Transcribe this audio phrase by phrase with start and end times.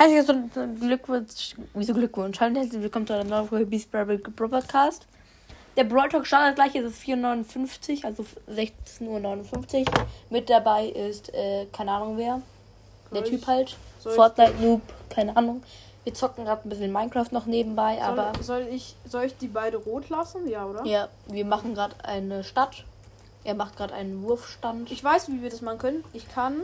[0.00, 0.50] Herzlichen
[0.80, 2.40] Glückwunsch, wieso Glückwunsch?
[2.40, 5.06] Hallo und herzlich willkommen zu einer neuen Folge Beast Brother Podcast.
[5.76, 10.06] Der Brawl Talk startet gleich, es ist 4.59 Uhr, also 16.59 Uhr.
[10.30, 12.40] Mit dabei ist, äh, keine Ahnung wer.
[13.12, 13.76] Der Typ halt.
[13.98, 14.80] soll Fortnite Noob,
[15.10, 15.62] keine Ahnung.
[16.04, 19.48] Wir zocken gerade ein bisschen Minecraft noch nebenbei, aber soll, soll, ich, soll ich die
[19.48, 20.48] beide rot lassen?
[20.48, 20.82] Ja, oder?
[20.86, 22.84] ja, wir machen gerade eine Stadt.
[23.44, 24.90] Er macht gerade einen Wurfstand.
[24.90, 26.04] Ich weiß, wie wir das machen können.
[26.14, 26.62] Ich kann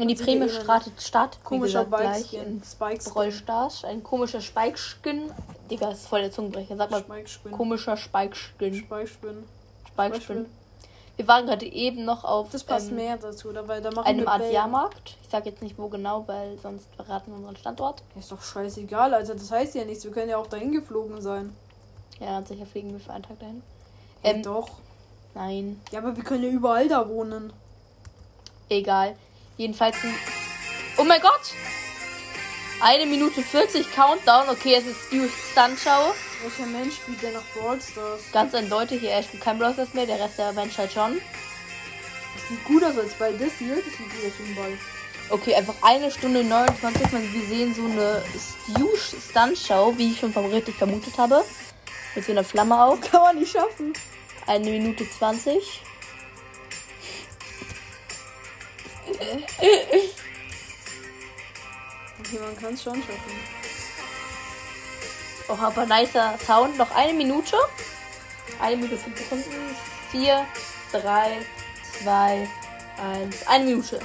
[0.00, 0.92] Und die Also Prämie startet,
[1.40, 2.40] wie komischer gesagt, gleich Bike-Skin.
[2.42, 3.84] in Spike Brawl Stars.
[3.84, 5.32] Ein komischer Spike-Skin.
[5.70, 6.76] Digga, ist voll der Zungenbrecher.
[6.76, 7.52] Sag mal, Spike Spin.
[7.52, 8.74] komischer Spike-Skin.
[8.74, 9.44] Spike Spin.
[9.88, 10.46] Spike-Skin.
[11.16, 14.06] Wir waren gerade eben noch auf Das passt ähm, mehr dazu, da, weil da machen
[14.06, 14.52] einem wir Art.
[14.52, 15.16] Jahrmarkt.
[15.20, 18.04] Ich sag jetzt nicht wo genau, weil sonst verraten wir unseren Standort.
[18.16, 19.34] Ist doch scheißegal, Alter.
[19.34, 20.04] Das heißt ja nichts.
[20.04, 21.56] Wir können ja auch dahin geflogen sein.
[22.20, 23.62] Ja, sicher fliegen wir für einen Tag dahin.
[24.22, 24.68] Ja, Ähm, doch.
[25.34, 27.52] nein, Ja, aber wir können ja überall da wohnen.
[28.68, 29.16] egal.
[29.58, 30.14] Jedenfalls ein
[30.96, 31.52] Oh mein Gott!
[32.80, 34.48] Eine Minute 40 Countdown.
[34.48, 36.14] Okay, es ist Stu Stuntshow.
[36.42, 38.20] Welcher Mensch spielt denn nach Brawl Stars?
[38.32, 41.20] Ganz eindeutig, er spielt kein Brawl Stars mehr, der Rest der Menschheit schon.
[42.34, 43.32] Das sieht gut aus als Ball.
[43.36, 44.78] Das hier, das sieht gut aus wie ein Ball.
[45.30, 47.12] Okay, einfach eine Stunde 29.
[47.12, 51.44] Man, wir sehen so eine Stu-Stunt-Show, wie ich schon vom richtig vermutet habe.
[52.14, 53.00] Mit so einer Flamme auf.
[53.10, 53.92] Kann man nicht schaffen.
[54.46, 55.82] Eine Minute 20.
[62.20, 63.32] Okay, man kann es schon schaffen.
[65.48, 66.76] Oh, aber nicer Sound.
[66.76, 67.56] Noch eine Minute.
[68.60, 69.76] Eine Minute 5 Sekunden.
[70.10, 70.46] 4,
[70.92, 71.46] 3,
[72.02, 72.48] 2,
[73.22, 73.46] 1.
[73.46, 74.00] Eine Minute.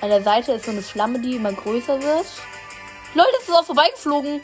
[0.00, 2.26] An der Seite ist so eine Flamme, die immer größer wird.
[3.14, 4.42] Leute, das ist auch vorbeigeflogen.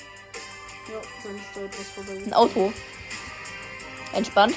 [0.88, 2.22] Ja, dann ist dort was vorbei.
[2.24, 2.72] Ein Auto.
[4.12, 4.56] Entspannt.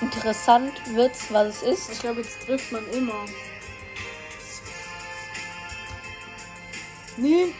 [0.00, 2.00] Interessant wird's, was es Ich ist.
[2.00, 3.24] glaube, jetzt trifft man immer.
[7.16, 7.54] Nee,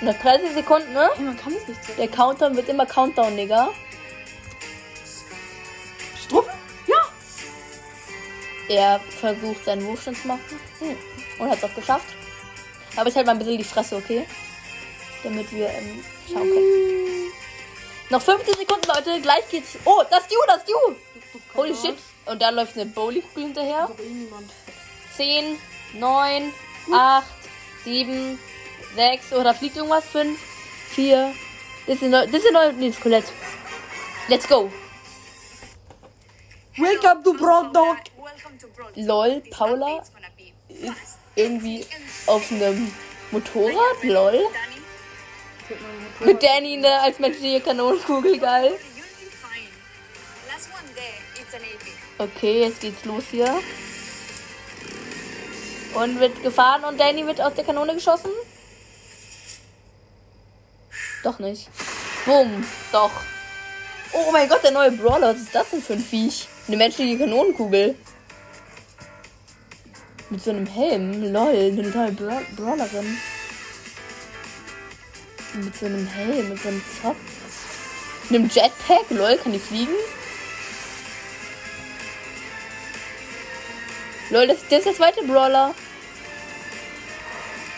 [0.00, 1.08] Nach 30 Sekunden, ne?
[1.14, 1.96] hey, man kann es nicht treffen.
[1.98, 3.70] Der Countdown wird immer Countdown, Digga.
[6.22, 6.46] Struff?
[6.86, 7.08] Ja!
[8.68, 10.60] Er versucht seinen Wurfstand zu machen.
[10.80, 10.96] Hm.
[11.38, 12.08] Und hat es auch geschafft.
[12.96, 14.26] Aber ich halt mal ein bisschen die Fresse, okay?
[15.22, 17.13] Damit wir ähm, schauen können.
[18.10, 19.20] Noch 15 Sekunden, Leute.
[19.20, 19.76] Gleich geht's.
[19.84, 20.96] Oh, das ist du, das ist du.
[21.56, 21.96] Holy shit.
[22.26, 23.88] Und da läuft eine Bowlingkugel hinterher.
[23.88, 24.50] Doch eh niemand.
[25.16, 25.58] 10,
[25.94, 26.52] 9,
[26.92, 27.26] 8,
[27.84, 28.38] 7,
[28.96, 29.32] 6.
[29.32, 30.04] Oh, da fliegt irgendwas.
[30.04, 30.38] 5,
[30.90, 31.34] 4.
[31.86, 33.24] Das ist ein neu- das ist neues nee, Skelett.
[34.28, 34.70] Let's go.
[36.76, 37.96] Wake up, du Brotdog!
[38.96, 39.98] Lol, Paula
[40.68, 41.86] ist irgendwie
[42.26, 42.92] auf einem
[43.30, 44.02] Motorrad.
[44.02, 44.40] Lol.
[46.20, 48.72] Mit Danny ne, als menschliche Kanonenkugel, geil.
[52.18, 53.52] Okay, jetzt geht's los hier.
[55.94, 58.30] Und wird gefahren und Danny wird aus der Kanone geschossen?
[61.22, 61.68] Doch nicht.
[62.26, 63.10] Bumm, doch.
[64.12, 65.34] Oh mein Gott, der neue Brawler.
[65.34, 66.48] Was ist das denn für ein Viech?
[66.68, 67.96] Eine menschliche Kanonenkugel.
[70.30, 71.32] Mit so einem Helm.
[71.32, 73.18] Lol, eine neue Bra Brawlerin.
[75.54, 77.16] Mit so einem Helm, mit so einem Zopf.
[78.28, 79.08] Einem Jetpack.
[79.10, 79.94] Lol, kann die fliegen?
[84.30, 85.72] Lol, das, das ist der zweite Brawler.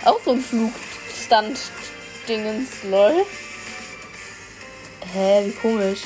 [0.04, 3.26] Auch so ein Flugstand-Dingens, lol.
[5.12, 6.00] Hä, wie komisch.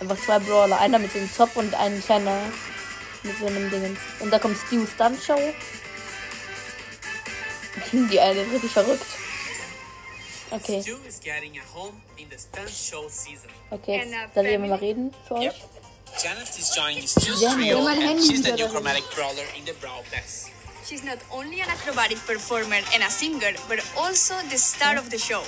[0.00, 0.80] Einfach zwei Brawler.
[0.80, 2.40] Einer mit einem Zopf und ein kleiner
[3.22, 3.98] mit so einem Dingens.
[4.20, 5.38] Und da kommt Stu Stunt Show.
[7.92, 9.25] Die eine ist richtig verrückt.
[10.52, 13.50] Okay, Stu is getting a home in the stunt show season.
[13.72, 14.00] okay.
[14.00, 15.42] And, Jetzt soll ich mal reden für euch.
[15.44, 15.54] Yep.
[16.22, 17.56] Janet is joining Stu's Janet.
[17.58, 20.50] trio, and she's the new chromatic brawler in the Brawl Pass.
[20.84, 25.18] She's not only an acrobatic performer and a singer, but also the star of the
[25.18, 25.42] show.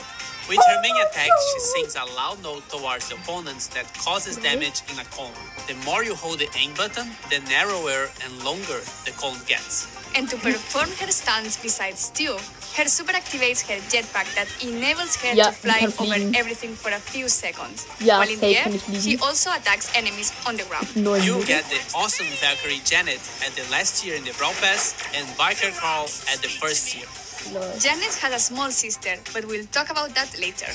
[0.48, 4.82] With her main attack, she sings a loud note towards the opponents that causes damage
[4.90, 5.30] in a cone.
[5.68, 9.86] The more you hold the aim button, the narrower and longer the cone gets.
[10.16, 12.36] And to perform her stunts besides Stu,
[12.78, 16.90] her super activates her jetpack that enables her Ja, to fly die over everything for
[16.90, 17.86] a few seconds.
[18.00, 20.86] Ja, While in safe the air, she also attacks enemies on the ground.
[20.94, 21.46] Neun You Minuten.
[21.46, 25.72] get the awesome Valkyrie Janet at the last year in the Brawl Pass, and Biker
[25.80, 27.06] Carl at the first year.
[27.52, 27.66] Lol.
[27.78, 30.70] Janet has a small sister, but we'll talk about that later.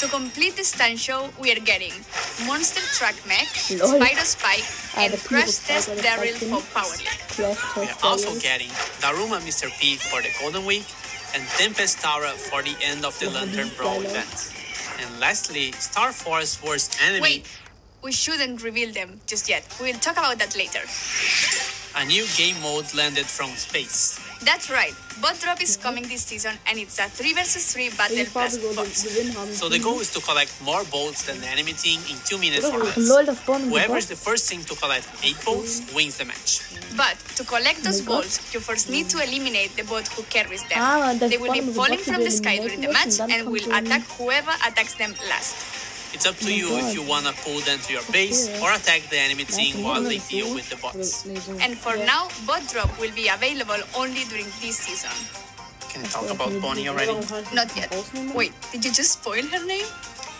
[0.00, 1.92] To complete the stunt show, we are getting
[2.46, 4.00] Monster Truck Mech, Lol.
[4.00, 4.64] Spyro Spike,
[4.96, 6.62] Ah, and der Crash Test Darryl Spike, for?
[6.72, 7.56] Power League.
[7.76, 8.68] We are also getting
[9.04, 9.68] Daruma Mr.
[9.78, 10.86] P for the Golden Week,
[11.34, 14.54] and Tempest Tara for the end of the Lantern these Brawl event.
[15.04, 17.46] And lastly, Starr Force Worst Enemy Wait,
[18.02, 19.68] we shouldn't reveal them just yet.
[19.80, 20.80] We'll talk about that later.
[21.96, 24.18] A new game mode landed from space.
[24.42, 24.94] That's right.
[25.20, 28.56] Bot Drop is coming this season and it's a 3 vs 3 battle Farbe plus
[28.56, 29.02] soll bots.
[29.02, 29.52] den Gewinn haben?
[29.54, 32.64] So the goal is to collect more bolts than the enemy team in 2 minutes
[32.64, 32.96] or less.
[32.96, 36.62] Lol, das spawnen Whoever is the first team to collect 8 bolts wins the match.
[36.96, 40.64] But to collect those Oh balls, you first need to eliminate the bot who carries
[40.72, 40.78] them.
[40.80, 43.44] Ah, they will be one of the falling from the sky during the match and
[43.52, 45.79] will attack whoever attacks them last.
[46.12, 49.02] It's up to oh you if you wanna pull them to your base or attack
[49.10, 51.24] the enemy team while they deal with the bots.
[51.60, 55.14] And for now, bot drop will be available only during this season.
[55.90, 57.14] Can I talk about Bonnie already?
[57.54, 57.90] Not yet.
[58.34, 59.86] Wait, did you just spoil her name?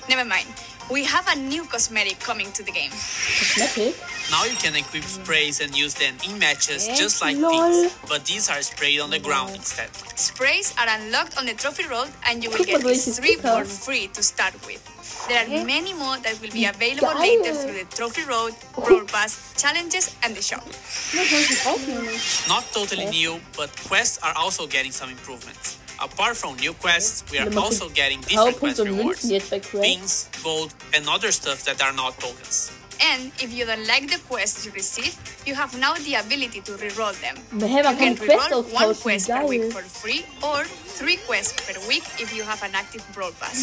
[0.08, 0.46] Never mind.
[0.90, 2.90] We have a new cosmetic coming to the game.
[2.90, 3.94] Cosmetic?
[4.30, 7.50] Now you can equip sprays and use them in matches just like Lol.
[7.50, 9.90] pins, but these are sprayed on the ground instead.
[10.14, 13.64] Sprays are unlocked on the trophy road and you will get these three Sticker.
[13.64, 14.80] for free to start with.
[15.28, 19.52] There are many more that will be available later through the trophy road, brawl pass,
[19.60, 20.64] challenges, and the shop.
[21.12, 22.46] Ja, soll ich das?
[22.48, 25.78] Not totally new, but quests are also getting some improvements.
[25.98, 29.22] Apart from new quests, we are Dann machst du also getting different quest rewards.
[29.22, 29.82] Münzen jetzt bei Crash.
[29.82, 32.70] Pins, gold, and other stuff that are not tokens.
[33.02, 35.16] And if you don't like the quests you receive,
[35.46, 37.36] you have now the ability to reroll them.
[37.60, 41.16] Hey, man You can kann Quest reroll one quest per week for free or three
[41.26, 43.58] quests per week if you have an active brawl pass.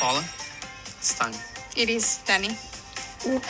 [0.00, 0.22] Paula,
[0.98, 1.34] it's time.
[1.76, 2.50] It is, Danny.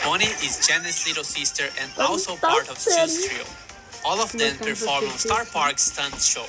[0.03, 3.29] Bonnie is Janet's little sister and also part of Stu's denn?
[3.29, 3.45] trio.
[4.05, 5.17] All of them perform on.
[5.17, 6.45] Starr Park's stunt show.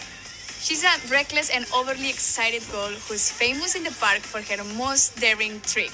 [0.61, 5.17] She's a reckless and overly excited girl who's famous in the park for her most
[5.21, 5.93] daring trick,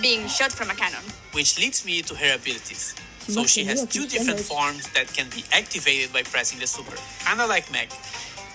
[0.00, 1.02] being shot from a cannon.
[1.32, 2.94] which leads me to her abilities.
[3.28, 7.46] So she has two different forms that can be activated by pressing the super, kinda
[7.46, 7.88] like Meg.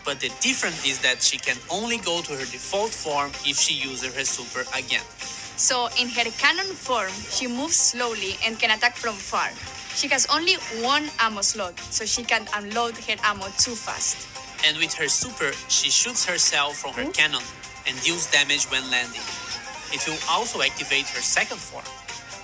[0.03, 3.73] But the difference is that she can only go to her default form if she
[3.75, 5.03] uses her super again.
[5.57, 9.49] So, in her cannon form, she moves slowly and can attack from far.
[9.95, 14.17] She has only one ammo slot, so she can't unload her ammo too fast.
[14.65, 17.43] And with her super, she shoots herself from her cannon
[17.87, 19.25] and deals damage when landing.
[19.93, 21.85] It will also activate her second form.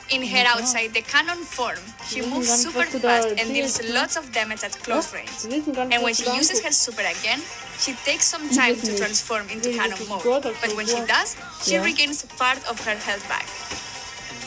[0.09, 3.81] In her outside the cannon form, she moves super was du da fast and deals
[3.89, 5.31] lots of damage at close range.
[5.43, 7.41] Wir wissen gar nicht, And when she uses her super again,
[7.79, 10.23] she takes some time to transform into cannon mode.
[10.61, 13.47] But when she does, she regains part of her health back.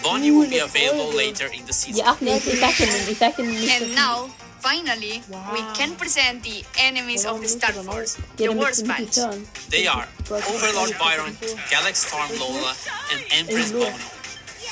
[0.03, 2.05] Bonnie will be available later in the season.
[2.05, 3.81] Ja, ach nee, ich sag dir nicht, ich sag dir nicht.
[3.81, 5.23] And now, finally,
[5.53, 7.83] we can present the enemies of the nicht Star oder?
[7.85, 9.17] Force, the damit Wars sie nicht Bunch.
[9.17, 9.47] hören.
[9.71, 11.37] They are Overlord Byron,
[11.71, 12.75] Galaxy Storm Lola,
[13.13, 13.91] and Empress Lola.
[13.91, 14.11] Bono.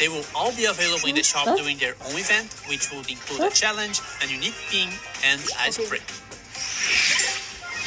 [0.00, 1.58] They will all be available in the shop What?
[1.58, 4.88] during their own event, which will include a challenge, a unique pin,
[5.22, 6.02] and a sprint.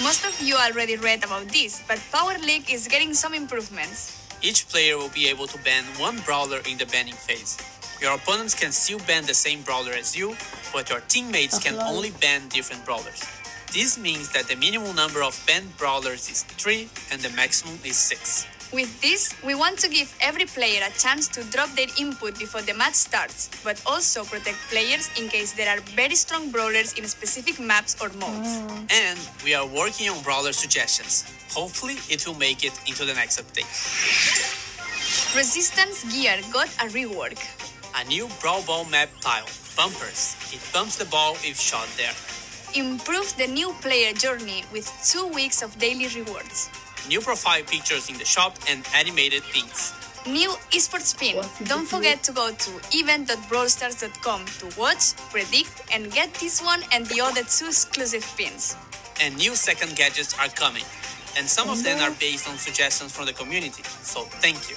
[0.01, 4.13] Most of you already read about this, but Power League is getting some improvements.
[4.41, 7.57] Each player will be able to ban one brawler in the banning phase.
[8.01, 10.35] Your opponents can still ban the same brawler as you,
[10.71, 13.25] but your teammates can only ban different brawlers.
[13.73, 17.97] This means that the minimum number of banned brawlers is 3 and the maximum is
[17.97, 18.45] 6.
[18.71, 22.61] With this, we want to give every player a chance to drop their input before
[22.61, 27.07] the match starts, but also protect players in case there are very strong brawlers in
[27.07, 28.59] specific maps or modes.
[28.61, 28.85] Oh.
[28.91, 31.25] And we are working on brawler suggestions.
[31.51, 33.65] Hopefully, it will make it into the next update.
[35.35, 37.39] Resistance Gear got a rework.
[37.99, 40.35] A new Brawl Ball map tile, Bumpers.
[40.53, 42.13] It bumps the ball if shot there.
[42.75, 46.69] Improve the new player journey with two weeks of daily rewards.
[47.09, 49.93] New profile pictures in the shop and animated pins.
[50.27, 51.43] New esports pin.
[51.67, 57.19] Don't forget to go to event.brawlstars.com to watch, predict, and get this one and the
[57.19, 58.75] other two exclusive pins.
[59.21, 60.83] And new second gadgets are coming.
[61.35, 63.81] And some of them are based on suggestions from the community.
[64.03, 64.75] So thank you.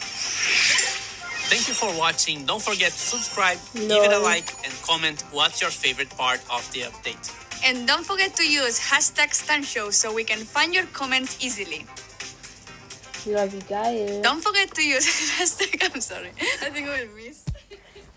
[1.50, 2.46] Thank you for watching.
[2.46, 6.62] Don't forget to subscribe, give it a like, and comment what's your favorite part of
[6.72, 7.26] the update.
[7.66, 11.86] And don't forget to use hashtag StuntShow so we can find your comments easily.
[13.26, 14.22] Ja, wie geil.
[14.22, 15.04] Don't forget to use
[15.38, 16.30] hashtag, I'm sorry,
[16.62, 17.44] I think I will miss.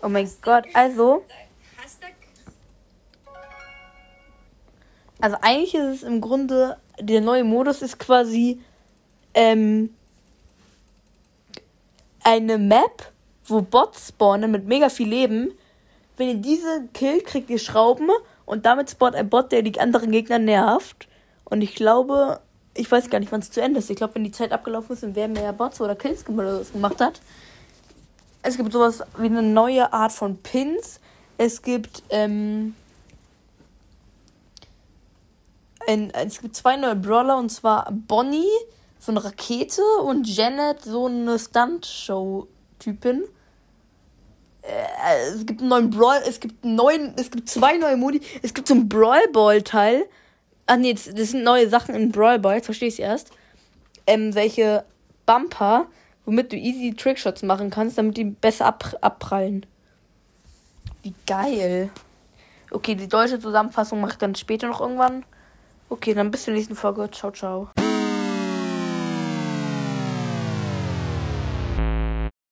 [0.00, 1.24] Oh mein Gott, also,
[1.76, 2.14] Hashtag
[5.20, 8.60] also eigentlich ist es im Grunde, der neue Modus ist quasi
[9.34, 9.90] ähm,
[12.22, 13.12] eine Map,
[13.46, 15.52] wo Bots spawnen mit mega viel Leben.
[16.16, 18.08] Wenn ihr diese killt, kriegt ihr Schrauben
[18.46, 21.08] und damit spawnt ein Bot, der die anderen Gegner nervt.
[21.44, 22.40] Und ich glaube,
[22.74, 23.90] ich weiß gar nicht, wann es zu Ende ist.
[23.90, 27.20] Ich glaube, wenn die Zeit abgelaufen ist und wer mehr Bots oder Kills gemacht hat.
[28.42, 31.00] Es gibt sowas wie eine neue Art von Pins.
[31.38, 32.74] Es gibt, ähm,
[35.86, 38.44] ein, es gibt zwei neue Brawler und zwar Bonnie,
[38.98, 41.38] so eine Rakete und Janet, so eine
[42.84, 43.24] Stunt-Show-Typin.
[44.62, 48.20] äh, es gibt einen neuen Brawl, es gibt einen neuen, es gibt zwei neue Modi,
[48.42, 50.06] es gibt so ein Brawl Ball Teil.
[50.66, 53.30] Ach nee, das, das sind neue Sachen in Brawl Ball, verstehe ich erst.
[54.06, 54.84] Ähm, welche
[55.26, 55.86] Bumper,
[56.24, 59.66] womit du easy Trickshots machen kannst, damit die besser ab, abprallen.
[61.02, 61.90] Wie geil.
[62.70, 65.24] Okay, die deutsche Zusammenfassung mache ich dann später noch irgendwann.
[65.90, 67.10] Okay, dann bis zur nächsten Folge.
[67.10, 67.83] Ciao, ciao.